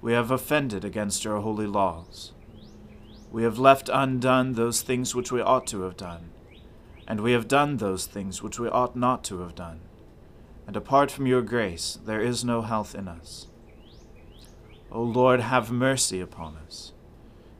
[0.00, 2.32] We have offended against your holy laws.
[3.30, 6.30] We have left undone those things which we ought to have done,
[7.06, 9.80] and we have done those things which we ought not to have done.
[10.66, 13.46] And apart from your grace, there is no health in us.
[14.90, 16.92] O Lord, have mercy upon us.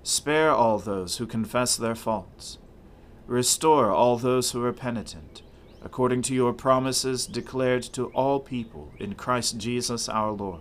[0.03, 2.59] Spare all those who confess their faults.
[3.27, 5.43] Restore all those who are penitent
[5.83, 10.61] according to your promises declared to all people in Christ Jesus our Lord.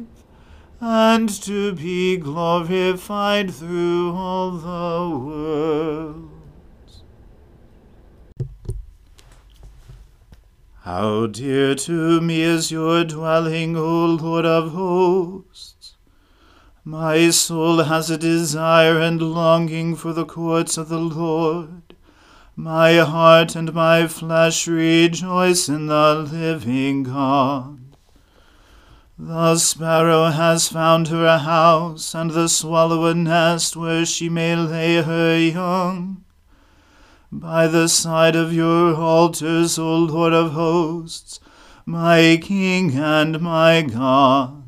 [0.83, 6.31] and to be glorified through all the worlds.
[10.79, 15.97] How dear to me is your dwelling, O Lord of hosts!
[16.83, 21.95] My soul has a desire and longing for the courts of the Lord.
[22.55, 27.80] My heart and my flesh rejoice in the living God.
[29.23, 34.55] The sparrow has found her a house, and the swallow a nest where she may
[34.55, 36.23] lay her young.
[37.31, 41.39] By the side of your altars, O Lord of hosts,
[41.85, 44.63] my King and my God.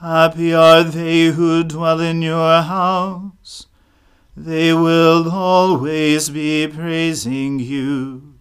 [0.00, 3.66] Happy are they who dwell in your house.
[4.36, 8.33] They will always be praising you.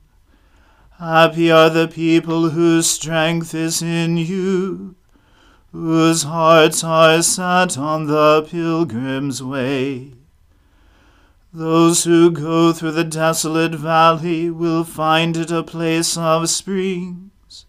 [1.04, 4.96] Happy are the people whose strength is in you,
[5.74, 10.14] whose hearts are set on the pilgrim's way.
[11.52, 17.66] Those who go through the desolate valley will find it a place of springs,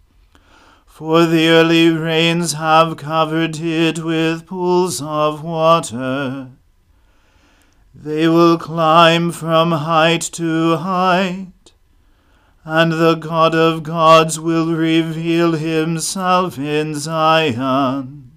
[0.85, 6.51] for the early rains have covered it with pools of water.
[7.93, 11.47] They will climb from height to height,
[12.67, 18.31] and the God of gods will reveal himself in Zion.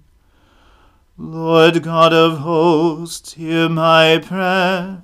[1.17, 5.01] Lord God of hosts, hear my prayer.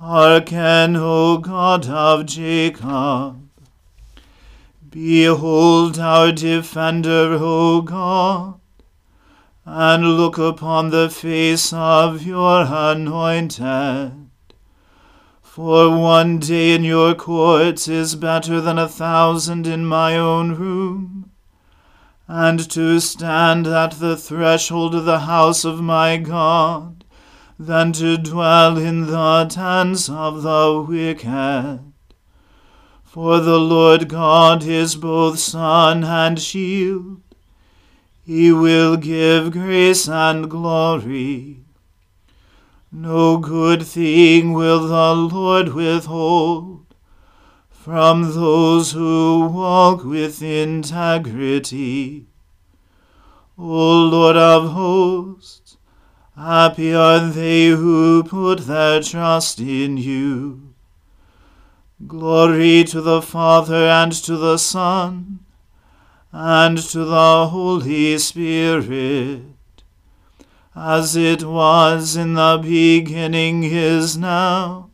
[0.00, 3.48] Hearken, O God of Jacob.
[4.90, 8.60] Behold our defender, O God,
[9.64, 14.27] and look upon the face of your anointed.
[15.58, 21.32] For one day in your courts is better than a thousand in my own room.
[22.28, 27.04] And to stand at the threshold of the house of my God,
[27.58, 31.80] than to dwell in the tents of the wicked.
[33.02, 37.20] For the Lord God is both sun and shield.
[38.22, 41.64] He will give grace and glory.
[42.90, 46.86] No good thing will the Lord withhold
[47.68, 52.26] from those who walk with integrity.
[53.58, 55.76] O Lord of hosts,
[56.36, 60.74] happy are they who put their trust in you.
[62.06, 65.40] Glory to the Father and to the Son
[66.30, 69.42] and to the Holy Spirit,
[70.80, 74.90] as it was in the beginning is now,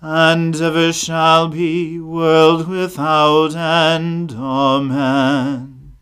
[0.00, 4.32] and ever shall be, world without end.
[4.32, 5.96] Amen.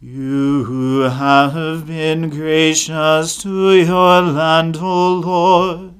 [0.00, 5.94] You who have been gracious to your land, O Lord,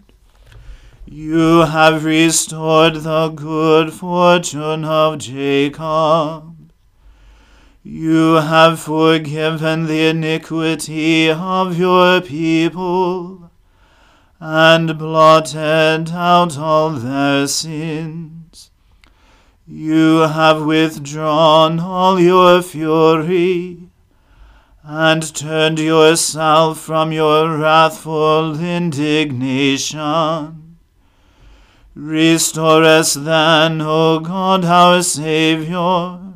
[1.07, 6.54] you have restored the good fortune of Jacob.
[7.87, 13.51] You have forgiven the iniquity of your people,
[14.41, 18.71] and blotted out all their sins.
[19.67, 23.91] You have withdrawn all your fury,
[24.83, 29.99] and turned yourself from your wrathful indignation.
[31.95, 36.34] Restore us then, O God our Saviour.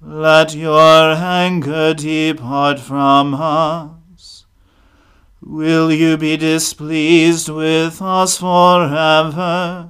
[0.00, 4.46] Let your anger depart from us.
[5.40, 9.88] Will you be displeased with us forever?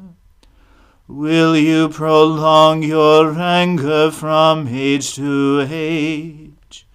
[1.07, 6.87] Will you prolong your anger from age to age?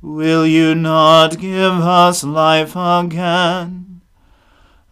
[0.00, 3.86] Will you not give us life again?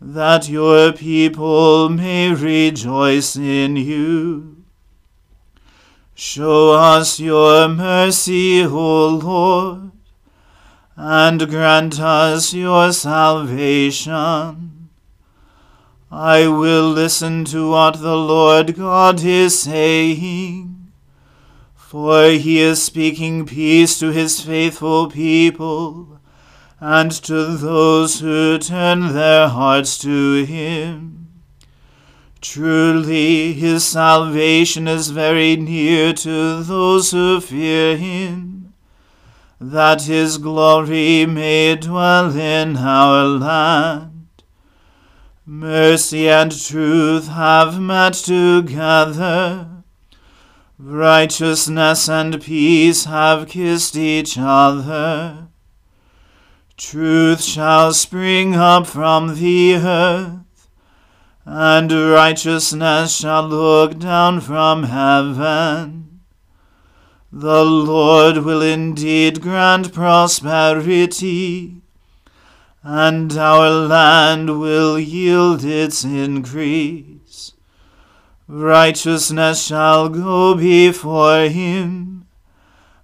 [0.07, 4.54] that your people may rejoice in you.
[6.17, 9.91] Show us your mercy, O Lord,
[10.95, 14.91] and grant us your salvation.
[16.13, 20.93] I will listen to what the Lord God is saying,
[21.75, 26.21] for he is speaking peace to his faithful people
[26.79, 31.24] and to those who turn their hearts to him.
[32.45, 38.75] Truly, his salvation is very near to those who fear him,
[39.59, 44.27] that his glory may dwell in our land.
[45.47, 49.83] Mercy and truth have met together.
[50.79, 55.49] Righteousness and peace have kissed each other.
[56.77, 60.44] Truth shall spring up from the earth,
[61.45, 66.21] and righteousness shall look down from heaven.
[67.33, 71.83] The Lord will indeed grant prosperity,
[72.83, 77.53] and our land will yield its increase.
[78.47, 82.15] Righteousness shall go before him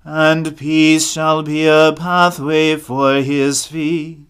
[0.05, 4.30] and peace shall be a pathway for his feet.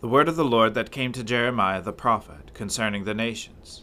[0.00, 3.82] The word of the Lord that came to Jeremiah the prophet concerning the nations.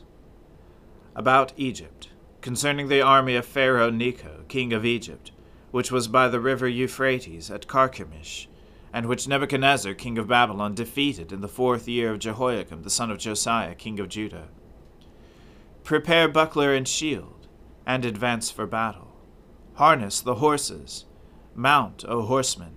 [1.16, 2.10] About Egypt,
[2.42, 5.32] concerning the army of Pharaoh Necho, king of Egypt,
[5.70, 8.48] which was by the river Euphrates at Carchemish,
[8.92, 13.12] and which Nebuchadnezzar king of Babylon defeated in the fourth year of Jehoiakim the son
[13.12, 14.48] of Josiah king of Judah.
[15.84, 17.48] Prepare buckler and shield,
[17.86, 19.16] and advance for battle.
[19.76, 21.06] Harness the horses
[21.54, 22.74] Mount, O horsemen.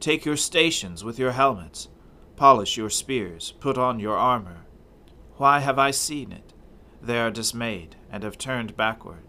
[0.00, 1.88] Take your stations with your helmets.
[2.38, 3.52] Polish your spears.
[3.58, 4.64] Put on your armor.
[5.38, 6.52] Why have I seen it?
[7.02, 9.24] They are dismayed and have turned backward.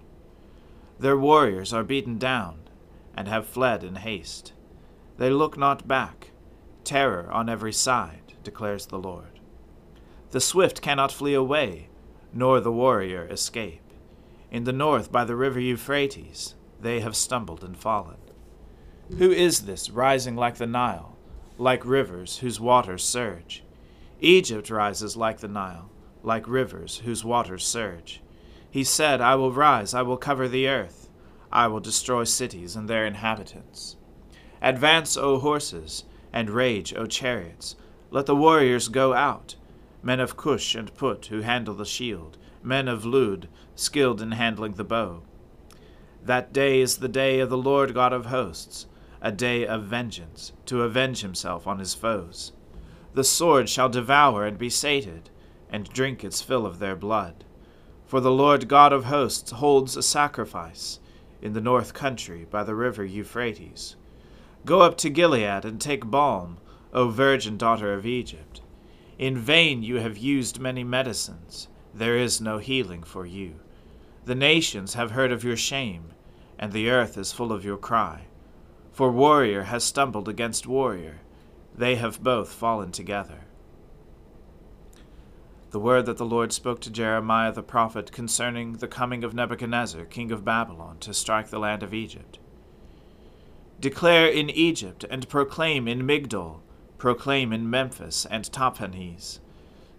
[1.00, 2.70] Their warriors are beaten down,
[3.18, 4.54] and have fled in haste.
[5.18, 6.30] They look not back.
[6.84, 9.40] Terror on every side, declares the Lord.
[10.30, 11.90] The swift cannot flee away,
[12.32, 13.82] nor the warrior escape.
[14.52, 18.18] In the north by the river Euphrates, they have stumbled and fallen.
[19.18, 21.18] Who is this rising like the Nile,
[21.60, 23.64] like rivers whose waters surge?
[24.22, 25.90] Egypt rises like the Nile,
[26.24, 28.22] like rivers whose waters surge.
[28.72, 31.10] He said, I will rise, I will cover the earth,
[31.52, 33.98] I will destroy cities and their inhabitants.
[34.62, 37.76] Advance, O horses, and rage, O chariots.
[38.10, 39.56] Let the warriors go out,
[40.02, 44.74] men of Cush and Put, who handle the shield, men of Lud, skilled in handling
[44.74, 45.24] the bow.
[46.24, 48.86] That day is the day of the Lord God of hosts,
[49.22, 52.54] a day of vengeance, to avenge himself on his foes.
[53.14, 55.30] The sword shall devour and be sated,
[55.70, 57.44] and drink its fill of their blood.
[58.06, 61.00] For the Lord God of hosts holds a sacrifice
[61.42, 63.96] in the north country by the river Euphrates.
[64.66, 66.58] Go up to Gilead and take balm,
[66.94, 68.62] O virgin daughter of Egypt.
[69.18, 73.60] In vain you have used many medicines, there is no healing for you.
[74.26, 76.14] The nations have heard of your shame,
[76.58, 78.26] and the earth is full of your cry.
[79.00, 81.22] For warrior has stumbled against warrior,
[81.74, 83.46] they have both fallen together.
[85.72, 90.04] The word that the Lord spoke to Jeremiah the prophet concerning the coming of Nebuchadnezzar,
[90.04, 92.40] king of Babylon, to strike the land of Egypt.
[93.80, 96.60] Declare in Egypt, and proclaim in Migdol,
[96.98, 99.40] proclaim in Memphis and Tahpanhes.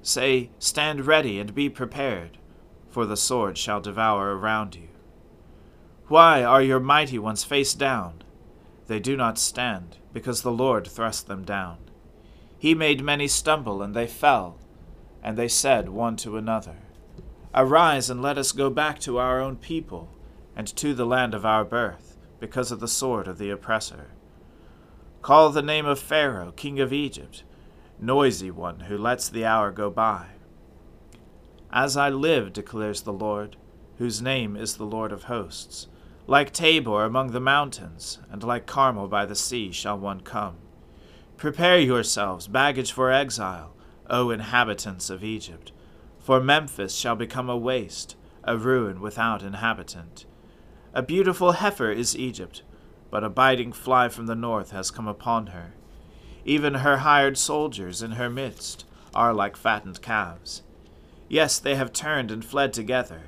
[0.02, 2.36] Say, Stand ready and be prepared,
[2.90, 4.88] for the sword shall devour around you.
[6.08, 8.24] Why are your mighty ones face down?
[8.90, 11.78] They do not stand, because the Lord thrust them down.
[12.58, 14.58] He made many stumble, and they fell,
[15.22, 16.74] and they said one to another,
[17.54, 20.08] Arise and let us go back to our own people,
[20.56, 24.10] and to the land of our birth, because of the sword of the oppressor.
[25.22, 27.44] Call the name of Pharaoh, king of Egypt,
[28.00, 30.30] noisy one who lets the hour go by.
[31.72, 33.54] As I live, declares the Lord,
[33.98, 35.86] whose name is the Lord of hosts,
[36.30, 40.54] like Tabor among the mountains, and like Carmel by the sea shall one come.
[41.36, 43.74] Prepare yourselves, baggage for exile,
[44.08, 45.72] O inhabitants of Egypt,
[46.20, 50.24] for Memphis shall become a waste, a ruin without inhabitant.
[50.94, 52.62] A beautiful heifer is Egypt,
[53.10, 55.74] but a biting fly from the north has come upon her.
[56.44, 60.62] Even her hired soldiers in her midst are like fattened calves.
[61.28, 63.22] Yes, they have turned and fled together.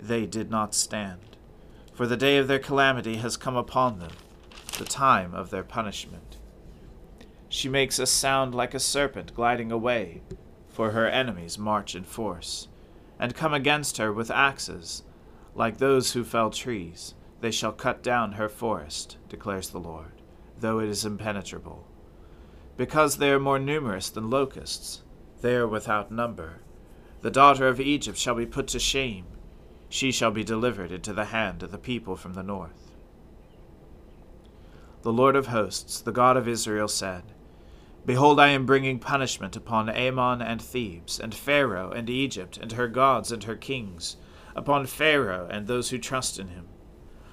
[0.00, 1.27] They did not stand
[1.98, 4.12] for the day of their calamity has come upon them,
[4.78, 6.36] the time of their punishment.
[7.48, 10.22] She makes a sound like a serpent gliding away,
[10.68, 12.68] for her enemies march in force,
[13.18, 15.02] and come against her with axes,
[15.56, 17.14] like those who fell trees.
[17.40, 20.22] They shall cut down her forest, declares the Lord,
[20.60, 21.84] though it is impenetrable.
[22.76, 25.02] Because they are more numerous than locusts,
[25.40, 26.60] they are without number.
[27.22, 29.24] The daughter of Egypt shall be put to shame
[29.88, 32.92] she shall be delivered into the hand of the people from the north.
[35.02, 37.22] The Lord of hosts, the God of Israel, said,
[38.04, 42.88] Behold, I am bringing punishment upon Amon and Thebes, and Pharaoh and Egypt, and her
[42.88, 44.16] gods and her kings,
[44.56, 46.66] upon Pharaoh and those who trust in him.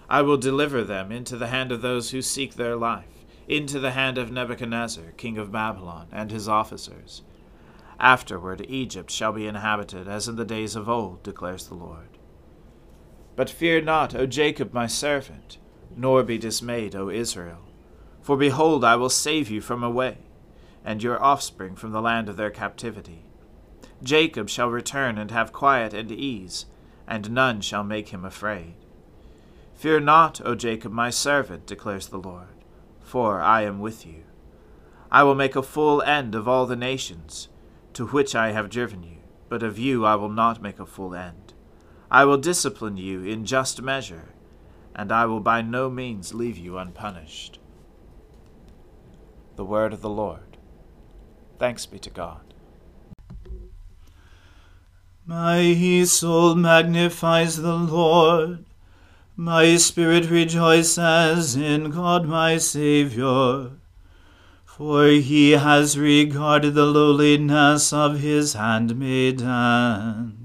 [0.09, 3.91] I will deliver them into the hand of those who seek their life, into the
[3.91, 7.23] hand of Nebuchadnezzar, king of Babylon, and his officers.
[7.99, 12.14] Afterward Egypt shall be inhabited as in the days of old, declares the Lord.
[13.35, 15.57] But fear not, O Jacob my servant,
[15.95, 17.59] nor be dismayed, O Israel.
[18.21, 20.17] For behold, I will save you from away,
[20.83, 23.25] and your offspring from the land of their captivity.
[24.01, 26.65] Jacob shall return and have quiet and ease,
[27.07, 28.75] and none shall make him afraid.
[29.75, 32.63] Fear not, O Jacob my servant, declares the Lord,
[33.01, 34.23] for I am with you.
[35.11, 37.49] I will make a full end of all the nations,
[37.93, 39.17] to which I have driven you,
[39.49, 41.44] but of you I will not make a full end.
[42.09, 44.33] I will discipline you in just measure,
[44.95, 47.59] and I will by no means leave you unpunished.
[49.55, 50.57] The word of the Lord.
[51.57, 52.53] Thanks be to God.
[55.25, 58.65] My soul magnifies the Lord.
[59.35, 63.71] My spirit rejoices in God my Saviour.
[64.65, 70.44] For he has regarded the lowliness of his handmaiden.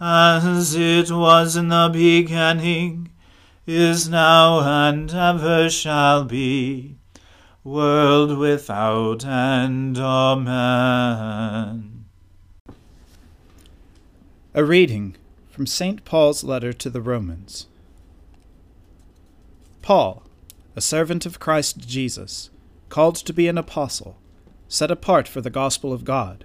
[0.00, 3.10] as it was in the beginning,
[3.66, 6.96] is now, and ever shall be,
[7.64, 9.98] world without end.
[9.98, 11.24] Amen.
[14.54, 15.16] A reading
[15.50, 16.04] from St.
[16.04, 17.66] Paul's letter to the Romans.
[19.82, 20.22] Paul
[20.78, 22.50] a servant of Christ Jesus,
[22.88, 24.16] called to be an apostle,
[24.68, 26.44] set apart for the gospel of God,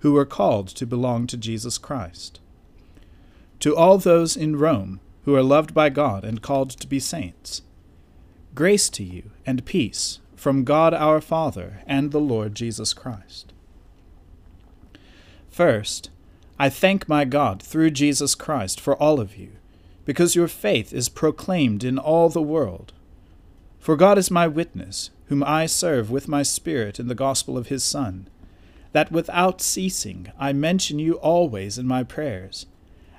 [0.00, 2.40] who are called to belong to Jesus Christ.
[3.60, 7.62] To all those in Rome who are loved by God and called to be saints,
[8.54, 13.52] grace to you and peace from God our Father and the Lord Jesus Christ.
[15.50, 16.10] First,
[16.58, 19.50] I thank my God through Jesus Christ for all of you
[20.04, 22.92] because your faith is proclaimed in all the world.
[23.78, 27.68] For God is my witness, whom I serve with my Spirit in the gospel of
[27.68, 28.28] his Son,
[28.92, 32.66] that without ceasing I mention you always in my prayers,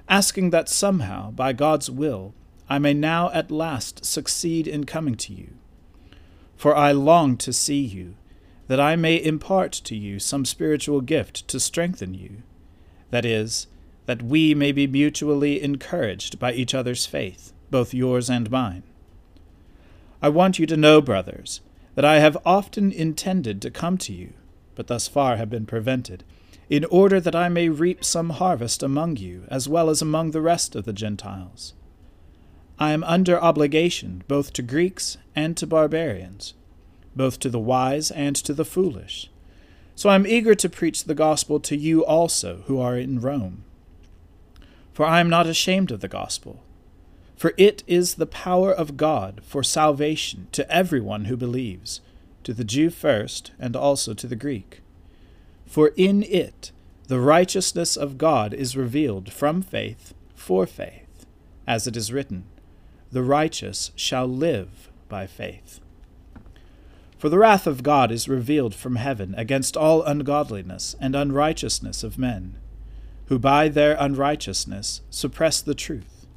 [0.10, 2.34] asking that somehow, by God's will,
[2.70, 5.54] I may now at last succeed in coming to you.
[6.56, 8.16] For I long to see you,
[8.68, 12.44] that I may impart to you some spiritual gift to strengthen you,
[13.10, 13.68] that is,
[14.06, 18.84] that we may be mutually encouraged by each other's faith, both yours and mine.
[20.22, 21.62] I want you to know, brothers,
[21.96, 24.34] that I have often intended to come to you,
[24.82, 26.24] but thus far have been prevented,
[26.68, 30.42] in order that I may reap some harvest among you, as well as among the
[30.42, 31.76] rest of the Gentiles.
[32.80, 36.56] I am under obligation both to Greeks and to barbarians,
[37.16, 39.30] both to the wise and to the foolish.
[39.94, 43.64] So I am eager to preach the gospel to you also who are in Rome.
[44.94, 46.64] For I am not ashamed of the gospel.
[47.36, 52.02] For it is the power of God for salvation to everyone who believes,
[52.44, 54.82] to the Jew first, and also to the Greek.
[55.66, 56.72] For in it
[57.08, 61.26] the righteousness of God is revealed from faith for faith,
[61.68, 62.46] as it is written,
[63.12, 65.80] The righteous shall live by faith.
[67.18, 72.18] For the wrath of God is revealed from heaven against all ungodliness and unrighteousness of
[72.18, 72.58] men
[73.32, 76.28] who by their unrighteousness suppress the truth.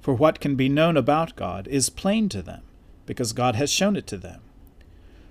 [0.00, 2.62] For what can be known about God is plain to them,
[3.06, 4.40] because God has shown it to them.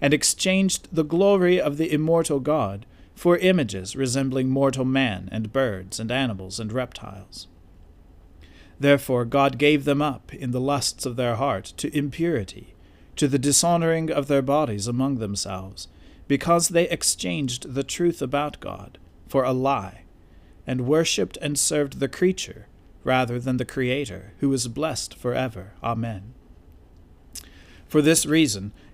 [0.00, 5.98] and exchanged the glory of the immortal God for images resembling mortal man, and birds,
[5.98, 7.48] and animals, and reptiles.
[8.78, 12.74] Therefore God gave them up in the lusts of their heart to impurity,
[13.16, 15.88] to the dishonoring of their bodies among themselves,
[16.28, 20.02] because they exchanged the truth about God for a lie
[20.66, 22.66] and worshipped and served the creature
[23.02, 25.72] rather than the Creator, who is blessed for ever.
[25.82, 26.34] Amen.
[27.88, 28.72] For this reason,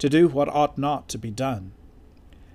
[0.00, 1.72] to do what ought not to be done.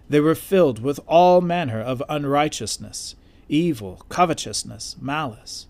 [0.09, 3.15] They were filled with all manner of unrighteousness,
[3.47, 5.67] evil, covetousness, malice.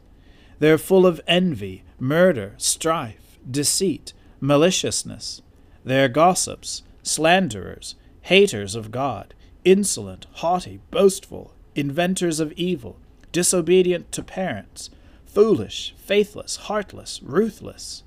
[0.59, 5.41] They are full of envy, murder, strife, deceit, maliciousness.
[5.83, 9.33] They are gossips, slanderers, haters of God,
[9.63, 12.97] insolent, haughty, boastful, inventors of evil,
[13.31, 14.89] disobedient to parents,
[15.25, 18.03] foolish, faithless, heartless, ruthless.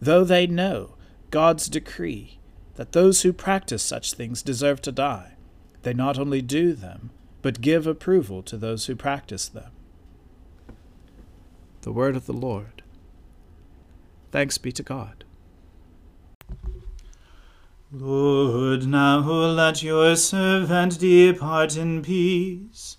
[0.00, 0.94] Though they know
[1.30, 2.38] God's decree
[2.76, 5.32] that those who practice such things deserve to die,
[5.82, 7.10] they not only do them,
[7.42, 9.70] but give approval to those who practice them.
[11.82, 12.82] The Word of the Lord.
[14.30, 15.24] Thanks be to God.
[17.92, 22.98] Lord, now let your servant depart in peace,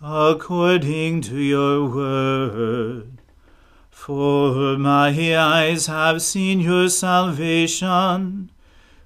[0.00, 3.20] according to your word.
[3.90, 8.50] For my eyes have seen your salvation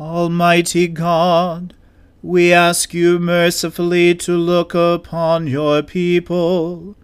[0.00, 1.74] Almighty God,
[2.22, 6.96] we ask you mercifully to look upon your people,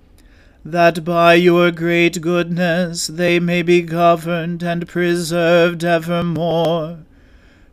[0.65, 7.01] that by your great goodness they may be governed and preserved evermore.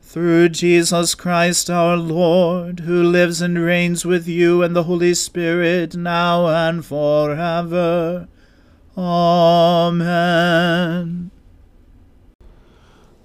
[0.01, 5.95] Through Jesus Christ our Lord, who lives and reigns with you and the Holy Spirit
[5.95, 8.27] now and forever.
[8.97, 10.03] Amen.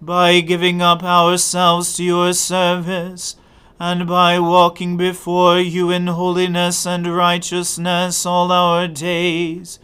[0.00, 3.36] by giving up ourselves to your service
[3.80, 9.78] and by walking before you in holiness and righteousness all our days.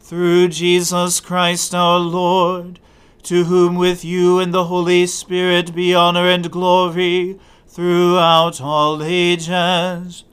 [0.00, 2.80] Through Jesus Christ our Lord,
[3.22, 10.24] to whom with you and the Holy Spirit be honor and glory throughout all ages.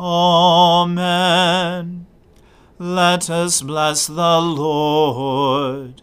[0.00, 2.06] Amen.
[2.78, 6.02] Let us bless the Lord.